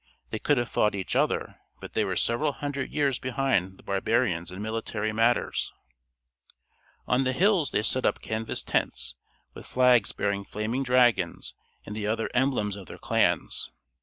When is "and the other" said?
11.85-12.31